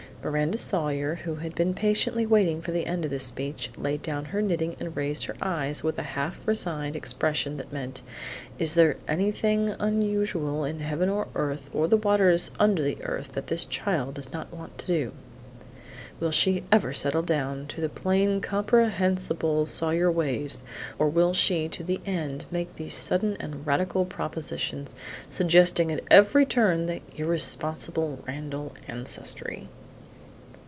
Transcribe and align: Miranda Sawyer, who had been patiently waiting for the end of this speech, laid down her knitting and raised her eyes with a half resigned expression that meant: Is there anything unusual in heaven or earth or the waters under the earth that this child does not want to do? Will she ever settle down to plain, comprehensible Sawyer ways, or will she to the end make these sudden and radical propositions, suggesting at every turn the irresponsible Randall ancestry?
Miranda 0.23 0.55
Sawyer, 0.55 1.15
who 1.15 1.37
had 1.37 1.55
been 1.55 1.73
patiently 1.73 2.27
waiting 2.27 2.61
for 2.61 2.71
the 2.71 2.85
end 2.85 3.05
of 3.05 3.09
this 3.09 3.23
speech, 3.23 3.71
laid 3.75 4.03
down 4.03 4.25
her 4.25 4.39
knitting 4.39 4.75
and 4.79 4.95
raised 4.95 5.23
her 5.25 5.33
eyes 5.41 5.81
with 5.81 5.97
a 5.97 6.03
half 6.13 6.39
resigned 6.45 6.95
expression 6.95 7.57
that 7.57 7.73
meant: 7.73 8.03
Is 8.59 8.75
there 8.75 8.97
anything 9.07 9.69
unusual 9.79 10.63
in 10.63 10.77
heaven 10.79 11.09
or 11.09 11.27
earth 11.33 11.71
or 11.73 11.87
the 11.87 11.97
waters 11.97 12.51
under 12.59 12.83
the 12.83 13.03
earth 13.03 13.31
that 13.31 13.47
this 13.47 13.65
child 13.65 14.13
does 14.13 14.31
not 14.31 14.53
want 14.53 14.77
to 14.77 14.85
do? 14.85 15.11
Will 16.19 16.29
she 16.29 16.63
ever 16.71 16.93
settle 16.93 17.23
down 17.23 17.65
to 17.69 17.89
plain, 17.89 18.41
comprehensible 18.41 19.65
Sawyer 19.65 20.11
ways, 20.11 20.63
or 20.99 21.09
will 21.09 21.33
she 21.33 21.67
to 21.69 21.83
the 21.83 21.99
end 22.05 22.45
make 22.51 22.75
these 22.75 22.93
sudden 22.93 23.35
and 23.39 23.65
radical 23.65 24.05
propositions, 24.05 24.95
suggesting 25.31 25.91
at 25.91 26.03
every 26.11 26.45
turn 26.45 26.85
the 26.85 27.01
irresponsible 27.15 28.23
Randall 28.27 28.75
ancestry? 28.87 29.67